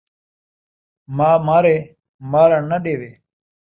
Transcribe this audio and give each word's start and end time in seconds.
ماء 1.17 1.37
مارے، 1.47 1.75
مارݨ 2.31 2.53
ناں 2.69 2.81
ݙیوے 2.83 3.11